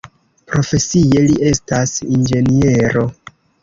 Profesie 0.51 1.23
li 1.27 1.37
estas 1.53 1.95
inĝeniero. 2.19 3.09